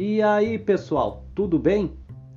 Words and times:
E 0.00 0.22
aí, 0.22 0.60
pessoal, 0.60 1.24
tudo 1.34 1.58
bem? 1.58 1.90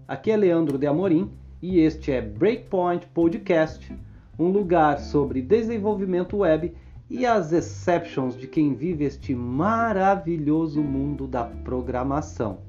Aqui 0.08 0.32
é 0.32 0.36
Leandro 0.36 0.80
de 0.80 0.88
Amorim 0.88 1.30
e 1.62 1.78
este 1.78 2.12
é 2.12 2.20
Breakpoint 2.20 3.06
Podcast, 3.14 3.96
um 4.40 4.48
lugar 4.48 4.98
sobre 4.98 5.44
desenvolvimento 5.44 6.38
web 6.38 6.74
e 7.08 7.24
as 7.24 7.54
exceptions 7.54 8.36
de 8.36 8.48
quem 8.48 8.74
vive 8.74 9.04
este 9.04 9.36
maravilhoso 9.36 10.82
mundo 10.82 11.28
da 11.28 11.44
programação. 11.44 12.62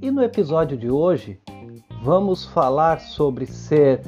E 0.00 0.10
no 0.10 0.22
episódio 0.22 0.78
de 0.78 0.88
hoje, 0.88 1.38
vamos 2.02 2.44
falar 2.44 3.00
sobre 3.00 3.46
ser 3.46 4.02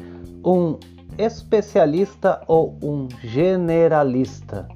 um 0.44 0.78
especialista 1.18 2.42
ou 2.46 2.78
um 2.82 3.08
generalista. 3.22 4.68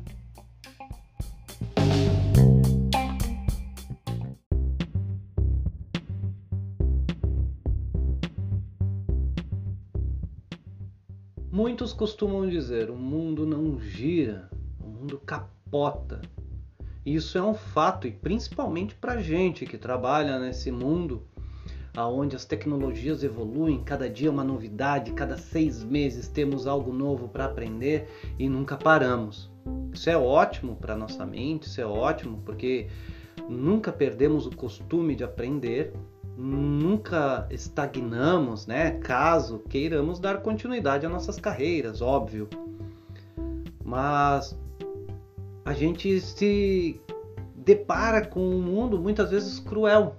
Muitos 11.50 11.92
costumam 11.92 12.48
dizer: 12.48 12.90
o 12.90 12.96
mundo 12.96 13.46
não 13.46 13.78
gira, 13.78 14.50
o 14.82 14.88
mundo 14.88 15.20
capota. 15.24 16.20
Isso 17.06 17.38
é 17.38 17.42
um 17.42 17.54
fato, 17.54 18.08
e 18.08 18.10
principalmente 18.10 18.94
para 18.94 19.20
gente 19.20 19.66
que 19.66 19.78
trabalha 19.78 20.38
nesse 20.38 20.72
mundo 20.72 21.22
aonde 21.96 22.34
as 22.34 22.44
tecnologias 22.44 23.22
evoluem, 23.22 23.82
cada 23.84 24.08
dia 24.08 24.30
uma 24.30 24.42
novidade, 24.42 25.12
cada 25.12 25.36
seis 25.36 25.84
meses 25.84 26.28
temos 26.28 26.66
algo 26.66 26.92
novo 26.92 27.28
para 27.28 27.44
aprender 27.44 28.08
e 28.38 28.48
nunca 28.48 28.76
paramos. 28.76 29.50
Isso 29.92 30.10
é 30.10 30.16
ótimo 30.16 30.76
para 30.76 30.96
nossa 30.96 31.24
mente, 31.24 31.68
isso 31.68 31.80
é 31.80 31.86
ótimo 31.86 32.42
porque 32.44 32.88
nunca 33.48 33.92
perdemos 33.92 34.46
o 34.46 34.56
costume 34.56 35.14
de 35.14 35.22
aprender, 35.22 35.92
nunca 36.36 37.46
estagnamos, 37.50 38.66
né? 38.66 38.92
Caso 38.98 39.60
queiramos 39.68 40.18
dar 40.18 40.42
continuidade 40.42 41.06
às 41.06 41.12
nossas 41.12 41.38
carreiras, 41.38 42.02
óbvio. 42.02 42.48
Mas 43.84 44.58
a 45.64 45.72
gente 45.72 46.20
se 46.20 47.00
depara 47.54 48.26
com 48.26 48.40
um 48.40 48.60
mundo 48.60 48.98
muitas 48.98 49.30
vezes 49.30 49.58
cruel, 49.60 50.16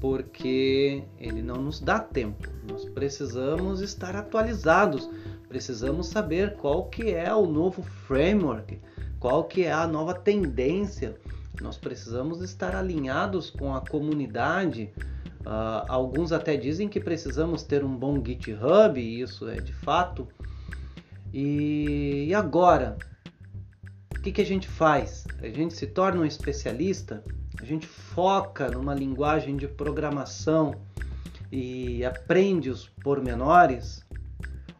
porque 0.00 1.02
ele 1.18 1.42
não 1.42 1.56
nos 1.56 1.80
dá 1.80 1.98
tempo. 1.98 2.48
Nós 2.70 2.84
precisamos 2.84 3.80
estar 3.80 4.14
atualizados, 4.14 5.08
precisamos 5.48 6.08
saber 6.08 6.54
qual 6.56 6.86
que 6.86 7.10
é 7.10 7.34
o 7.34 7.46
novo 7.46 7.82
framework, 7.82 8.80
qual 9.18 9.44
que 9.44 9.64
é 9.64 9.72
a 9.72 9.86
nova 9.86 10.14
tendência. 10.14 11.16
Nós 11.60 11.76
precisamos 11.76 12.40
estar 12.42 12.76
alinhados 12.76 13.50
com 13.50 13.74
a 13.74 13.80
comunidade. 13.80 14.92
Uh, 15.40 15.84
alguns 15.88 16.30
até 16.30 16.56
dizem 16.56 16.88
que 16.88 17.00
precisamos 17.00 17.62
ter 17.62 17.84
um 17.84 17.96
bom 17.96 18.22
GitHub, 18.24 19.00
e 19.00 19.20
isso 19.20 19.48
é 19.48 19.56
de 19.56 19.72
fato. 19.72 20.28
E, 21.32 22.26
e 22.28 22.34
agora, 22.34 22.96
o 24.16 24.20
que, 24.20 24.30
que 24.30 24.40
a 24.40 24.46
gente 24.46 24.68
faz? 24.68 25.26
A 25.40 25.48
gente 25.48 25.74
se 25.74 25.86
torna 25.86 26.20
um 26.20 26.24
especialista? 26.24 27.24
A 27.60 27.64
gente 27.64 27.86
foca 27.86 28.70
numa 28.70 28.94
linguagem 28.94 29.56
de 29.56 29.66
programação 29.66 30.74
e 31.50 32.04
aprende 32.04 32.70
os 32.70 32.88
pormenores, 32.88 34.06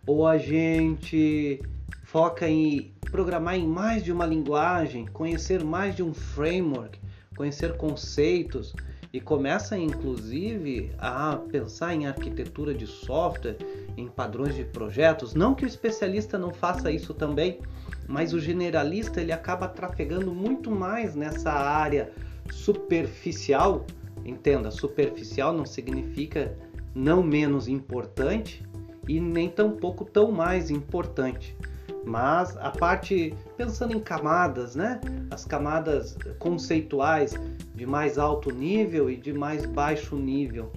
ou 0.07 0.27
a 0.27 0.39
gente 0.39 1.61
foca 2.05 2.48
em 2.48 2.92
programar 3.11 3.57
em 3.57 3.67
mais 3.67 4.05
de 4.05 4.13
uma 4.13 4.25
linguagem, 4.25 5.07
conhecer 5.07 5.64
mais 5.64 5.97
de 5.97 6.02
um 6.02 6.14
framework, 6.14 7.01
conhecer 7.36 7.77
conceitos 7.77 8.75
e 9.13 9.20
começa 9.20 9.77
inclusive 9.77 10.92
a 10.98 11.36
pensar 11.36 11.95
em 11.95 12.07
arquitetura 12.07 12.75
de 12.75 12.86
software, 12.86 13.57
em 13.97 14.07
padrões 14.07 14.55
de 14.55 14.64
projetos. 14.64 15.35
Não 15.35 15.55
que 15.55 15.64
o 15.64 15.69
especialista 15.69 16.39
não 16.39 16.52
faça 16.52 16.91
isso 16.91 17.14
também, 17.14 17.61
mas 18.07 18.33
o 18.33 18.41
generalista 18.41 19.20
ele 19.20 19.33
acaba 19.33 19.67
trafegando 19.67 20.33
muito 20.33 20.70
mais 20.70 21.14
nessa 21.14 21.51
área 21.51 22.13
superficial, 22.51 23.86
entenda, 24.25 24.70
superficial 24.70 25.53
não 25.53 25.67
significa 25.67 26.57
não 26.95 27.23
menos 27.23 27.69
importante 27.69 28.63
e 29.09 29.20
nem 29.20 29.48
tampouco 29.48 30.05
tão 30.05 30.31
mais 30.31 30.70
importante. 30.70 31.57
Mas 32.05 32.57
a 32.57 32.70
parte 32.70 33.35
pensando 33.57 33.95
em 33.95 34.01
camadas, 34.01 34.75
né? 34.75 35.01
As 35.31 35.45
camadas 35.45 36.17
conceituais 36.39 37.35
de 37.75 37.87
mais 37.87 38.19
alto 38.19 38.51
nível 38.51 39.11
e 39.11 39.17
de 39.17 39.33
mais 39.33 39.67
baixo 39.67 40.17
nível. 40.17 40.73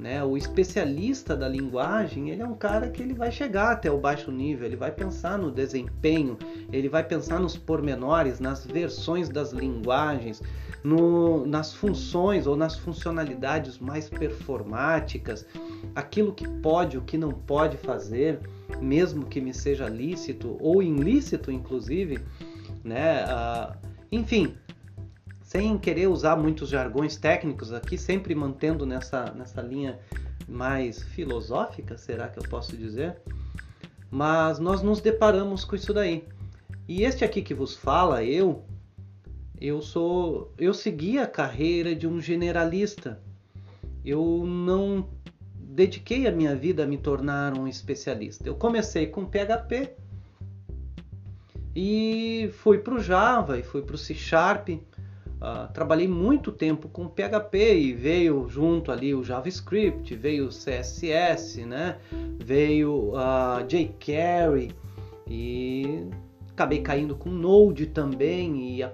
Né? 0.00 0.24
O 0.24 0.34
especialista 0.34 1.36
da 1.36 1.46
linguagem, 1.46 2.30
ele 2.30 2.40
é 2.40 2.46
um 2.46 2.54
cara 2.54 2.88
que 2.88 3.02
ele 3.02 3.12
vai 3.12 3.30
chegar 3.30 3.72
até 3.72 3.90
o 3.90 3.98
baixo 3.98 4.32
nível, 4.32 4.66
ele 4.66 4.74
vai 4.74 4.90
pensar 4.90 5.36
no 5.36 5.50
desempenho, 5.50 6.38
ele 6.72 6.88
vai 6.88 7.04
pensar 7.04 7.38
nos 7.38 7.54
pormenores, 7.54 8.40
nas 8.40 8.64
versões 8.64 9.28
das 9.28 9.52
linguagens, 9.52 10.42
no, 10.82 11.44
nas 11.44 11.74
funções 11.74 12.46
ou 12.46 12.56
nas 12.56 12.78
funcionalidades 12.78 13.78
mais 13.78 14.08
performáticas, 14.08 15.46
aquilo 15.94 16.32
que 16.32 16.48
pode, 16.48 16.96
o 16.96 17.02
que 17.02 17.18
não 17.18 17.32
pode 17.32 17.76
fazer, 17.76 18.40
mesmo 18.80 19.26
que 19.26 19.38
me 19.38 19.52
seja 19.52 19.86
lícito 19.86 20.56
ou 20.60 20.82
ilícito, 20.82 21.52
inclusive, 21.52 22.18
né? 22.82 23.24
Ah, 23.28 23.76
enfim, 24.10 24.54
sem 25.50 25.76
querer 25.76 26.06
usar 26.06 26.36
muitos 26.36 26.68
jargões 26.68 27.16
técnicos 27.16 27.72
aqui, 27.72 27.98
sempre 27.98 28.36
mantendo 28.36 28.86
nessa, 28.86 29.32
nessa 29.32 29.60
linha 29.60 29.98
mais 30.46 31.02
filosófica, 31.02 31.98
será 31.98 32.28
que 32.28 32.38
eu 32.38 32.44
posso 32.44 32.76
dizer? 32.76 33.16
Mas 34.08 34.60
nós 34.60 34.80
nos 34.80 35.00
deparamos 35.00 35.64
com 35.64 35.74
isso 35.74 35.92
daí. 35.92 36.24
E 36.86 37.02
este 37.02 37.24
aqui 37.24 37.42
que 37.42 37.52
vos 37.52 37.74
fala, 37.74 38.22
eu, 38.22 38.64
eu 39.60 39.82
sou 39.82 40.54
eu 40.56 40.72
segui 40.72 41.18
a 41.18 41.26
carreira 41.26 41.96
de 41.96 42.06
um 42.06 42.20
generalista. 42.20 43.20
Eu 44.04 44.44
não 44.46 45.08
dediquei 45.52 46.28
a 46.28 46.32
minha 46.32 46.54
vida 46.54 46.84
a 46.84 46.86
me 46.86 46.96
tornar 46.96 47.58
um 47.58 47.66
especialista. 47.66 48.48
Eu 48.48 48.54
comecei 48.54 49.08
com 49.08 49.26
PHP 49.26 49.96
e 51.74 52.50
fui 52.52 52.78
para 52.78 52.94
o 52.94 53.00
Java 53.00 53.58
e 53.58 53.64
fui 53.64 53.82
para 53.82 53.96
o 53.96 53.98
C 53.98 54.14
Sharp. 54.14 54.68
Uh, 55.40 55.72
trabalhei 55.72 56.06
muito 56.06 56.52
tempo 56.52 56.86
com 56.86 57.08
PHP 57.08 57.78
e 57.78 57.94
veio 57.94 58.46
junto 58.46 58.92
ali 58.92 59.14
o 59.14 59.24
JavaScript, 59.24 60.14
veio 60.14 60.46
o 60.46 60.48
CSS, 60.48 61.64
né? 61.64 61.96
veio 62.38 63.14
uh, 63.14 63.64
jQuery 63.66 64.74
e 65.26 66.04
acabei 66.50 66.82
caindo 66.82 67.16
com 67.16 67.30
Node 67.30 67.86
também 67.86 68.80
e 68.80 68.84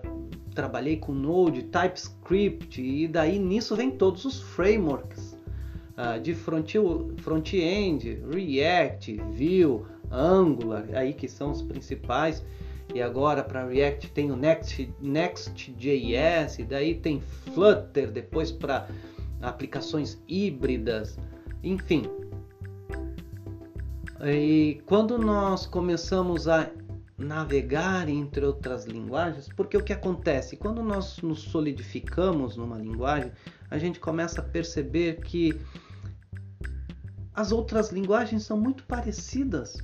trabalhei 0.55 0.99
com 0.99 1.13
Node, 1.13 1.65
TypeScript 1.65 2.81
e 2.81 3.09
daí 3.09 3.41
nisso 3.41 3.75
vem 3.75 3.91
todos 3.91 4.25
os 4.25 4.41
frameworks 4.41 5.37
uh, 5.97 6.21
de 6.21 6.33
front-end, 6.33 8.23
React, 8.33 9.17
Vue, 9.33 9.85
Angular, 10.13 10.85
aí 10.95 11.13
que 11.13 11.27
são 11.27 11.51
os 11.51 11.61
principais. 11.61 12.45
E 12.95 13.03
agora 13.03 13.43
para 13.43 13.67
React 13.67 14.11
tem 14.13 14.31
o 14.31 14.37
Next, 14.37 14.93
Next.js, 15.01 16.67
daí 16.69 16.95
tem 16.95 17.21
Flutter, 17.21 18.11
depois 18.11 18.51
para 18.51 18.89
aplicações 19.43 20.23
híbridas, 20.27 21.19
enfim. 21.63 22.05
E 24.25 24.81
quando 24.87 25.19
nós 25.19 25.67
começamos 25.67 26.49
a 26.49 26.71
navegar 27.19 28.09
entre 28.09 28.45
outras 28.45 28.85
linguagens, 28.85 29.49
porque 29.57 29.77
o 29.77 29.83
que 29.83 29.93
acontece? 29.93 30.57
Quando 30.57 30.83
nós 30.83 31.19
nos 31.23 31.41
solidificamos 31.41 32.57
numa 32.57 32.79
linguagem, 32.79 33.33
a 33.71 33.79
gente 33.79 33.99
começa 33.99 34.41
a 34.41 34.45
perceber 34.45 35.21
que 35.21 35.59
as 37.35 37.53
outras 37.53 37.91
linguagens 37.91 38.45
são 38.45 38.59
muito 38.59 38.85
parecidas, 38.85 39.77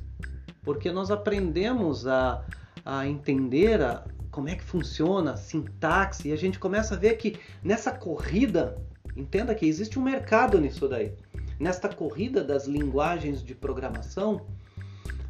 porque 0.63 0.91
nós 0.93 1.11
aprendemos 1.11 2.07
a, 2.07 2.45
a 2.85 3.07
entender 3.07 3.81
a, 3.81 4.05
como 4.31 4.49
é 4.49 4.55
que 4.55 4.65
funciona 4.65 5.33
a 5.33 5.37
sintaxe 5.37 6.29
e 6.29 6.33
a 6.33 6.37
gente 6.37 6.59
começa 6.59 6.95
a 6.95 6.99
ver 6.99 7.17
que 7.17 7.39
nessa 7.63 7.93
corrida, 7.93 8.79
entenda 9.17 9.55
que 9.55 9.67
existe 9.67 9.99
um 9.99 10.03
mercado 10.03 10.61
nisso 10.61 10.89
daí. 10.89 11.13
Nesta 11.61 11.89
corrida 11.89 12.43
das 12.43 12.67
linguagens 12.67 13.43
de 13.43 13.55
programação, 13.55 14.47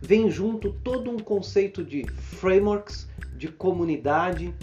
vem 0.00 0.30
junto 0.30 0.72
todo 0.72 1.10
um 1.10 1.18
conceito 1.18 1.84
de 1.84 2.06
frameworks, 2.08 3.08
de 3.36 3.48
comunidade, 3.48 4.54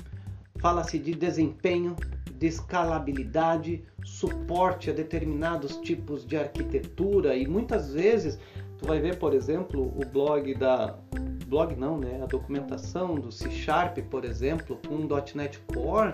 fala-se 0.59 0.97
de 0.97 1.13
desempenho, 1.13 1.95
de 2.33 2.47
escalabilidade, 2.47 3.83
suporte 4.03 4.89
a 4.89 4.93
determinados 4.93 5.77
tipos 5.77 6.25
de 6.25 6.37
arquitetura 6.37 7.35
e 7.35 7.45
muitas 7.45 7.93
vezes 7.93 8.39
tu 8.77 8.87
vai 8.87 8.99
ver, 8.99 9.19
por 9.19 9.33
exemplo, 9.33 9.93
o 9.95 10.05
blog 10.05 10.53
da 10.55 10.97
blog 11.49 11.75
não, 11.75 11.97
né? 11.97 12.21
A 12.21 12.25
documentação 12.25 13.15
do 13.15 13.31
C 13.31 13.49
Sharp, 13.49 13.97
por 14.09 14.23
exemplo, 14.23 14.79
com 14.87 15.07
.NET 15.35 15.59
Core, 15.73 16.13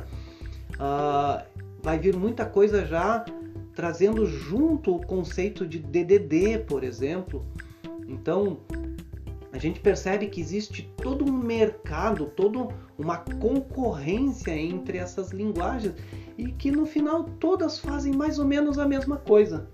uh, 0.75 1.45
vai 1.83 1.99
vir 1.99 2.15
muita 2.15 2.45
coisa 2.45 2.85
já 2.85 3.25
trazendo 3.75 4.25
junto 4.25 4.95
o 4.95 5.05
conceito 5.05 5.67
de 5.67 5.79
DDD, 5.79 6.59
por 6.59 6.83
exemplo. 6.83 7.45
Então, 8.07 8.59
a 9.51 9.57
gente 9.57 9.79
percebe 9.79 10.27
que 10.27 10.39
existe 10.39 10.89
todo 10.97 11.25
um 11.25 11.31
mercado, 11.31 12.25
toda 12.27 12.67
uma 12.97 13.17
concorrência 13.17 14.51
entre 14.51 14.97
essas 14.97 15.31
linguagens 15.31 15.93
e 16.37 16.51
que 16.51 16.71
no 16.71 16.85
final 16.85 17.23
todas 17.39 17.79
fazem 17.79 18.13
mais 18.13 18.39
ou 18.39 18.45
menos 18.45 18.79
a 18.79 18.87
mesma 18.87 19.17
coisa. 19.17 19.69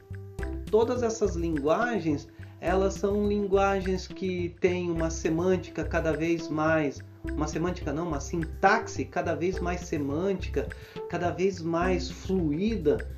Todas 0.70 1.04
essas 1.04 1.36
linguagens, 1.36 2.28
elas 2.62 2.94
são 2.94 3.28
linguagens 3.28 4.08
que 4.08 4.56
têm 4.62 4.92
uma 4.92 5.10
semântica 5.10 5.84
cada 5.84 6.14
vez 6.14 6.48
mais, 6.48 7.02
uma 7.24 7.48
semântica 7.48 7.92
não, 7.92 8.08
uma 8.08 8.20
sintaxe 8.20 9.04
cada 9.04 9.34
vez 9.34 9.60
mais 9.60 9.82
semântica, 9.82 10.70
cada 11.10 11.32
vez 11.32 11.60
mais 11.60 12.12
fluida. 12.12 13.10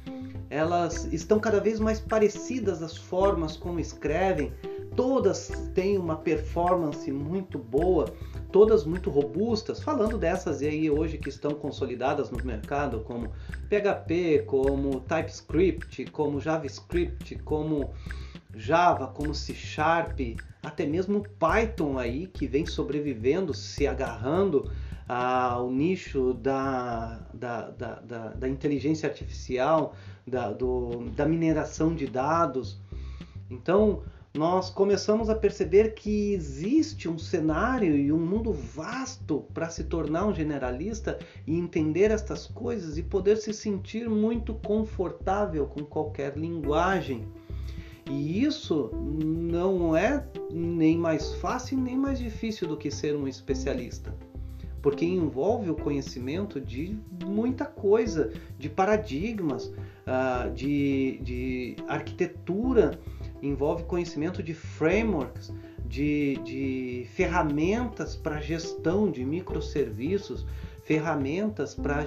Elas 0.49 1.11
estão 1.11 1.39
cada 1.39 1.59
vez 1.59 1.77
mais 1.77 1.99
parecidas 1.99 2.81
as 2.81 2.95
formas 2.95 3.57
como 3.57 3.81
escrevem, 3.81 4.53
todas 4.95 5.49
têm 5.73 5.97
uma 5.97 6.15
performance 6.15 7.11
muito 7.11 7.57
boa, 7.57 8.05
todas 8.49 8.85
muito 8.85 9.09
robustas, 9.09 9.83
falando 9.83 10.17
dessas 10.17 10.61
aí 10.61 10.89
hoje 10.89 11.17
que 11.17 11.27
estão 11.27 11.51
consolidadas 11.51 12.29
no 12.29 12.41
mercado, 12.45 13.01
como 13.01 13.29
PHP, 13.67 14.43
como 14.45 15.01
TypeScript, 15.01 16.05
como 16.11 16.39
JavaScript, 16.39 17.35
como 17.39 17.91
Java, 18.55 19.07
como 19.07 19.33
C 19.33 19.53
Sharp, 19.53 20.19
até 20.61 20.85
mesmo 20.85 21.23
Python 21.39 21.97
aí 21.97 22.27
que 22.27 22.47
vem 22.47 22.65
sobrevivendo, 22.65 23.53
se 23.53 23.87
agarrando 23.87 24.71
ao 25.07 25.69
nicho 25.69 26.33
da, 26.33 27.19
da, 27.33 27.69
da, 27.71 27.95
da, 27.95 28.27
da 28.29 28.49
inteligência 28.49 29.09
artificial, 29.09 29.95
da, 30.25 30.51
do, 30.51 31.09
da 31.15 31.25
mineração 31.25 31.93
de 31.93 32.07
dados. 32.07 32.79
Então, 33.49 34.03
nós 34.35 34.71
começamos 34.71 35.29
a 35.29 35.35
perceber 35.35 35.93
que 35.93 36.33
existe 36.33 37.07
um 37.07 37.19
cenário 37.19 37.95
e 37.95 38.11
um 38.11 38.17
mundo 38.17 38.51
vasto 38.51 39.45
para 39.53 39.69
se 39.69 39.83
tornar 39.83 40.25
um 40.25 40.33
generalista 40.33 41.19
e 41.45 41.55
entender 41.55 42.09
estas 42.09 42.47
coisas 42.47 42.97
e 42.97 43.03
poder 43.03 43.37
se 43.37 43.53
sentir 43.53 44.09
muito 44.09 44.55
confortável 44.55 45.67
com 45.67 45.83
qualquer 45.83 46.35
linguagem. 46.35 47.27
E 48.09 48.43
isso 48.43 48.91
não 48.93 49.95
é 49.95 50.25
nem 50.51 50.97
mais 50.97 51.33
fácil 51.35 51.77
nem 51.77 51.97
mais 51.97 52.19
difícil 52.19 52.67
do 52.67 52.77
que 52.77 52.91
ser 52.91 53.15
um 53.15 53.27
especialista 53.27 54.13
porque 54.83 55.05
envolve 55.05 55.71
o 55.71 55.75
conhecimento 55.75 56.59
de 56.59 56.99
muita 57.25 57.63
coisa, 57.63 58.33
de 58.59 58.69
paradigmas, 58.69 59.67
uh, 59.67 60.53
de, 60.53 61.19
de 61.23 61.75
arquitetura, 61.87 62.99
envolve 63.41 63.85
conhecimento 63.85 64.43
de 64.43 64.53
frameworks, 64.53 65.53
de, 65.85 66.37
de 66.43 67.07
ferramentas 67.13 68.17
para 68.17 68.41
gestão 68.41 69.09
de 69.09 69.23
microserviços, 69.23 70.45
ferramentas 70.83 71.73
para 71.73 72.05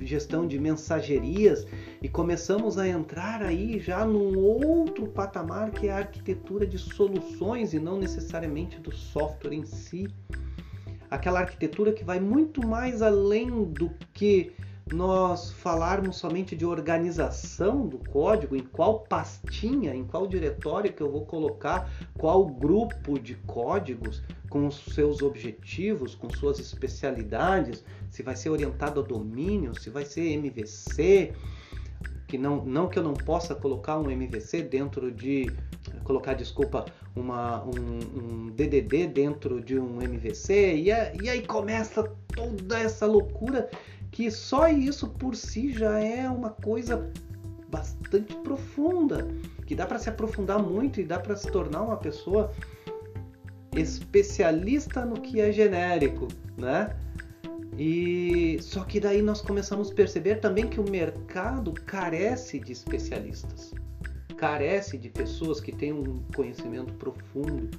gestão 0.00 0.46
de 0.46 0.58
mensagerias 0.58 1.66
e 2.00 2.08
começamos 2.08 2.78
a 2.78 2.88
entrar 2.88 3.42
aí 3.42 3.78
já 3.78 4.04
num 4.04 4.38
outro 4.38 5.06
patamar 5.08 5.70
que 5.70 5.88
é 5.88 5.92
a 5.92 5.98
arquitetura 5.98 6.66
de 6.66 6.78
soluções 6.78 7.72
e 7.74 7.78
não 7.78 7.98
necessariamente 7.98 8.78
do 8.80 8.94
software 8.94 9.54
em 9.54 9.64
si. 9.64 10.08
Aquela 11.10 11.40
arquitetura 11.40 11.92
que 11.92 12.04
vai 12.04 12.18
muito 12.18 12.66
mais 12.66 13.02
além 13.02 13.64
do 13.64 13.90
que 14.14 14.52
nós 14.90 15.52
falarmos 15.52 16.16
somente 16.16 16.56
de 16.56 16.64
organização 16.64 17.86
do 17.86 17.98
código, 17.98 18.56
em 18.56 18.62
qual 18.62 19.00
pastinha, 19.00 19.94
em 19.94 20.04
qual 20.04 20.26
diretório 20.26 20.92
que 20.92 21.02
eu 21.02 21.10
vou 21.10 21.24
colocar 21.24 21.90
qual 22.18 22.46
grupo 22.46 23.18
de 23.18 23.34
códigos 23.46 24.22
com 24.52 24.66
os 24.66 24.84
seus 24.94 25.22
objetivos, 25.22 26.14
com 26.14 26.28
suas 26.28 26.58
especialidades, 26.58 27.82
se 28.10 28.22
vai 28.22 28.36
ser 28.36 28.50
orientado 28.50 29.00
a 29.00 29.02
domínio, 29.02 29.74
se 29.80 29.88
vai 29.88 30.04
ser 30.04 30.30
MVC, 30.32 31.32
que 32.28 32.36
não, 32.36 32.62
não 32.62 32.86
que 32.86 32.98
eu 32.98 33.02
não 33.02 33.14
possa 33.14 33.54
colocar 33.54 33.98
um 33.98 34.10
MVC 34.10 34.64
dentro 34.64 35.10
de 35.10 35.50
colocar, 36.04 36.34
desculpa, 36.34 36.84
uma, 37.16 37.64
um, 37.64 38.18
um 38.18 38.46
DDD 38.50 39.06
dentro 39.06 39.58
de 39.58 39.78
um 39.78 40.02
MVC, 40.02 40.74
e, 40.74 40.88
e 40.88 41.30
aí 41.30 41.46
começa 41.46 42.02
toda 42.34 42.78
essa 42.78 43.06
loucura 43.06 43.70
que 44.10 44.30
só 44.30 44.68
isso 44.68 45.08
por 45.08 45.34
si 45.34 45.72
já 45.72 45.98
é 45.98 46.28
uma 46.28 46.50
coisa 46.50 47.10
bastante 47.70 48.34
profunda, 48.36 49.26
que 49.66 49.74
dá 49.74 49.86
para 49.86 49.98
se 49.98 50.10
aprofundar 50.10 50.62
muito 50.62 51.00
e 51.00 51.04
dá 51.04 51.18
para 51.18 51.36
se 51.36 51.50
tornar 51.50 51.80
uma 51.80 51.96
pessoa 51.96 52.52
especialista 53.74 55.04
no 55.04 55.20
que 55.20 55.40
é 55.40 55.52
genérico, 55.52 56.28
né? 56.56 56.96
E 57.78 58.58
só 58.60 58.84
que 58.84 59.00
daí 59.00 59.22
nós 59.22 59.40
começamos 59.40 59.90
a 59.90 59.94
perceber 59.94 60.36
também 60.36 60.68
que 60.68 60.78
o 60.78 60.90
mercado 60.90 61.72
carece 61.72 62.58
de 62.58 62.72
especialistas 62.72 63.72
carece 64.42 64.98
de 64.98 65.08
pessoas 65.08 65.60
que 65.60 65.70
têm 65.70 65.92
um 65.92 66.20
conhecimento 66.34 66.92
profundo 66.94 67.70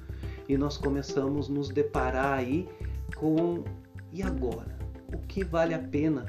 e 0.48 0.56
nós 0.56 0.78
começamos 0.78 1.50
a 1.50 1.52
nos 1.52 1.68
deparar 1.68 2.38
aí 2.38 2.66
com 3.16 3.62
e 4.10 4.22
agora? 4.22 4.74
O 5.12 5.18
que 5.18 5.44
vale 5.44 5.74
a 5.74 5.78
pena? 5.78 6.24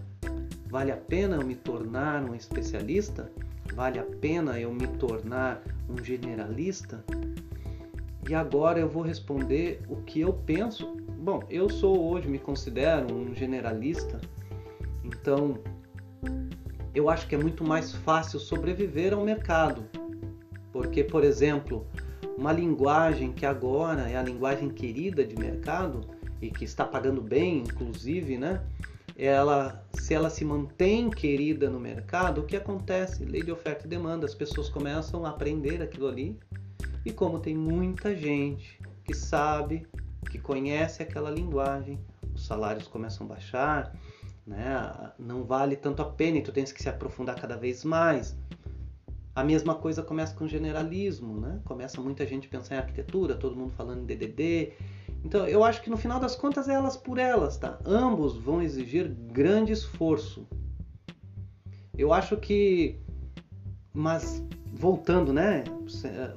Vale 0.68 0.92
a 0.92 0.98
pena 0.98 1.38
eu 1.38 1.46
me 1.46 1.56
tornar 1.56 2.22
um 2.22 2.36
especialista? 2.36 3.32
Vale 3.74 3.98
a 3.98 4.04
pena 4.04 4.60
eu 4.60 4.74
me 4.74 4.88
tornar 4.88 5.62
um 5.90 6.04
generalista? 6.04 7.02
E 8.28 8.34
agora 8.34 8.80
eu 8.80 8.90
vou 8.90 9.04
responder 9.04 9.82
o 9.88 9.98
que 9.98 10.22
eu 10.22 10.34
penso. 10.34 10.96
Bom, 11.20 11.44
eu 11.50 11.70
sou 11.70 12.12
hoje, 12.12 12.28
me 12.28 12.40
considero 12.40 13.14
um 13.14 13.34
generalista, 13.34 14.20
então 15.04 15.58
eu 16.94 17.10
acho 17.10 17.28
que 17.28 17.36
é 17.36 17.38
muito 17.38 17.64
mais 17.64 17.94
fácil 17.94 18.40
sobreviver 18.40 19.14
ao 19.14 19.24
mercado 19.24 19.84
porque, 20.76 21.06
por 21.06 21.24
exemplo, 21.24 21.88
uma 22.38 22.52
linguagem 22.52 23.32
que 23.32 23.46
agora 23.46 24.10
é 24.10 24.18
a 24.18 24.22
linguagem 24.22 24.68
querida 24.68 25.24
de 25.24 25.34
mercado 25.34 26.02
e 26.42 26.52
que 26.52 26.66
está 26.66 26.84
pagando 26.84 27.22
bem, 27.22 27.60
inclusive, 27.60 28.38
né? 28.38 28.62
Ela, 29.18 29.82
se 29.94 30.14
ela 30.14 30.30
se 30.30 30.44
mantém 30.44 31.10
querida 31.10 31.70
no 31.70 31.80
mercado, 31.80 32.42
o 32.42 32.44
que 32.44 32.58
acontece? 32.58 33.24
Lei 33.24 33.42
de 33.42 33.54
oferta 33.54 33.86
e 33.86 33.90
demanda, 33.90 34.26
as 34.26 34.36
pessoas 34.36 34.68
começam 34.68 35.26
a 35.26 35.30
aprender 35.30 35.82
aquilo 35.82 36.10
ali. 36.10 36.38
E 37.06 37.12
como 37.12 37.40
tem 37.40 37.56
muita 37.56 38.16
gente 38.16 38.80
que 39.04 39.14
sabe, 39.14 39.88
que 40.30 40.40
conhece 40.40 41.04
aquela 41.04 41.30
linguagem, 41.30 42.00
os 42.34 42.46
salários 42.46 42.88
começam 42.88 43.28
a 43.28 43.30
baixar, 43.30 43.96
né? 44.46 45.12
Não 45.20 45.44
vale 45.44 45.76
tanto 45.76 46.02
a 46.02 46.06
pena 46.06 46.40
e 46.40 46.42
tu 46.42 46.52
tens 46.52 46.72
que 46.72 46.82
se 46.82 46.90
aprofundar 46.90 47.36
cada 47.36 47.56
vez 47.56 47.84
mais. 47.84 48.36
A 49.36 49.44
mesma 49.44 49.76
coisa 49.76 50.02
começa 50.02 50.34
com 50.34 50.48
generalismo, 50.48 51.40
né? 51.40 51.62
Começa 51.66 52.02
muita 52.02 52.26
gente 52.26 52.48
pensar 52.48 52.76
em 52.76 52.78
arquitetura, 52.80 53.36
todo 53.36 53.56
mundo 53.56 53.74
falando 53.74 54.02
em 54.02 54.06
DDD. 54.06 54.74
Então, 55.24 55.48
eu 55.48 55.64
acho 55.64 55.82
que 55.82 55.90
no 55.90 55.98
final 55.98 56.20
das 56.20 56.36
contas 56.36 56.70
é 56.70 56.74
elas 56.74 56.96
por 56.96 57.18
elas, 57.18 57.58
tá? 57.58 57.80
Ambos 57.86 58.38
vão 58.38 58.62
exigir 58.62 59.10
grande 59.10 59.74
esforço. 59.74 60.48
Eu 61.98 62.14
acho 62.14 62.38
que, 62.38 63.00
mas 63.96 64.44
voltando, 64.74 65.32
né? 65.32 65.64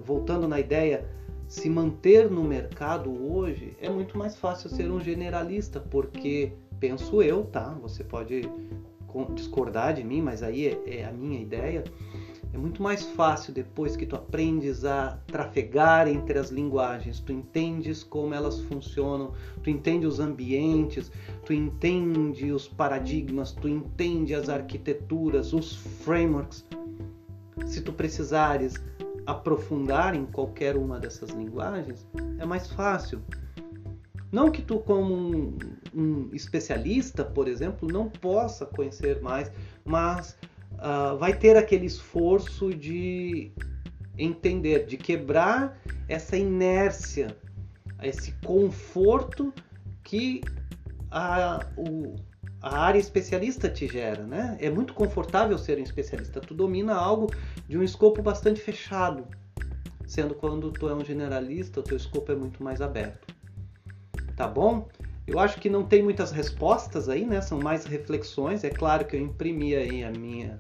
Voltando 0.05 0.47
na 0.47 0.61
ideia, 0.61 1.07
se 1.47 1.69
manter 1.69 2.31
no 2.31 2.45
mercado 2.45 3.11
hoje 3.11 3.77
é 3.81 3.91
muito 3.91 4.17
mais 4.17 4.37
fácil 4.37 4.71
ser 4.71 4.91
um 4.91 5.01
generalista, 5.01 5.81
porque 5.81 6.53
penso 6.79 7.23
eu, 7.23 7.45
tá? 7.45 7.77
Você 7.83 8.05
pode 8.05 8.49
discordar 9.35 9.95
de 9.95 10.05
mim, 10.05 10.23
mas 10.23 10.43
aí 10.43 10.67
é, 10.67 11.01
é 11.01 11.05
a 11.05 11.13
minha 11.13 11.41
ideia 11.41 11.83
é 12.53 12.57
muito 12.57 12.83
mais 12.83 13.03
fácil 13.03 13.53
depois 13.53 13.97
que 13.97 14.07
tu 14.07 14.17
aprendes 14.17 14.85
a 14.85 15.19
trafegar 15.27 16.09
entre 16.09 16.39
as 16.39 16.51
linguagens, 16.51 17.21
tu 17.21 17.33
entendes 17.33 18.03
como 18.03 18.35
elas 18.35 18.61
funcionam, 18.63 19.33
tu 19.63 19.71
entende 19.71 20.07
os 20.07 20.19
ambientes, 20.19 21.13
tu 21.45 21.53
entende 21.53 22.51
os 22.51 22.67
paradigmas, 22.67 23.53
tu 23.53 23.69
entende 23.69 24.35
as 24.35 24.49
arquiteturas, 24.49 25.53
os 25.53 25.77
frameworks. 25.77 26.65
Se 27.67 27.81
tu 27.81 27.93
precisares 27.93 28.75
aprofundar 29.27 30.15
em 30.15 30.25
qualquer 30.25 30.77
uma 30.77 30.99
dessas 30.99 31.31
linguagens, 31.31 32.07
é 32.39 32.47
mais 32.47 32.69
fácil. 32.69 33.23
Não 34.31 34.51
que 34.51 34.61
tu, 34.63 34.79
como 34.79 35.15
um, 35.15 35.59
um 35.95 36.31
especialista, 36.33 37.25
por 37.25 37.49
exemplo, 37.49 37.89
não 37.91 38.09
possa 38.09 38.67
conhecer 38.67 39.21
mais, 39.23 39.51
mas 39.85 40.37
uh, 40.75 41.17
vai 41.19 41.35
ter 41.35 41.57
aquele 41.57 41.87
esforço 41.87 42.75
de 42.75 43.53
entender, 44.19 44.87
de 44.87 44.97
quebrar 44.97 45.79
essa 46.09 46.37
inércia, 46.37 47.37
esse 48.03 48.33
conforto 48.45 49.53
que 50.03 50.43
a, 51.11 51.67
o, 51.77 52.17
a 52.61 52.79
área 52.79 52.99
especialista 52.99 53.69
te 53.69 53.87
gera, 53.87 54.25
né? 54.25 54.57
É 54.61 54.69
muito 54.69 54.93
confortável 54.93 55.57
ser 55.57 55.79
um 55.79 55.83
especialista. 55.83 56.41
Tu 56.41 56.55
domina 56.55 56.95
algo 56.95 57.31
de 57.69 57.79
um 57.79 57.83
escopo 57.83 58.21
bastante 58.21 58.61
fechado, 58.61 59.25
sendo 60.07 60.35
quando 60.35 60.73
tu 60.73 60.89
é 60.89 60.95
um 60.95 61.05
generalista, 61.05 61.81
o 61.81 61.83
teu 61.83 61.97
escopo 61.97 62.33
é 62.33 62.35
muito 62.35 62.63
mais 62.63 62.81
aberto. 62.81 63.33
Tá 64.37 64.49
bom? 64.49 64.89
Eu 65.27 65.39
acho 65.39 65.61
que 65.61 65.69
não 65.69 65.85
tem 65.85 66.03
muitas 66.03 66.33
respostas 66.33 67.09
aí, 67.09 67.25
né? 67.25 67.41
São 67.41 67.61
mais 67.61 67.85
reflexões. 67.85 68.65
É 68.65 68.71
claro 68.71 69.05
que 69.05 69.15
eu 69.15 69.21
imprimi 69.21 69.77
aí 69.77 70.03
a 70.03 70.11
minha, 70.11 70.59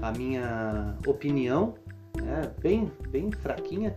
a 0.00 0.12
minha 0.12 0.96
opinião, 1.06 1.74
né? 2.22 2.50
bem, 2.60 2.90
bem 3.08 3.30
fraquinha, 3.32 3.96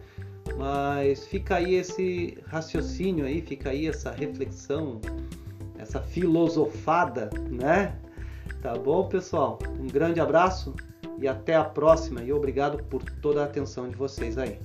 mas 0.57 1.27
fica 1.27 1.57
aí 1.57 1.75
esse 1.75 2.37
raciocínio 2.47 3.25
aí, 3.25 3.41
fica 3.41 3.69
aí 3.69 3.87
essa 3.87 4.11
reflexão 4.11 4.99
essa 5.87 6.01
filosofada, 6.01 7.29
né? 7.49 7.95
Tá 8.61 8.75
bom, 8.75 9.07
pessoal? 9.07 9.57
Um 9.79 9.87
grande 9.87 10.19
abraço 10.19 10.75
e 11.19 11.27
até 11.27 11.55
a 11.55 11.63
próxima 11.63 12.21
e 12.21 12.33
obrigado 12.33 12.83
por 12.83 13.01
toda 13.21 13.41
a 13.41 13.45
atenção 13.45 13.89
de 13.89 13.95
vocês 13.95 14.37
aí. 14.37 14.59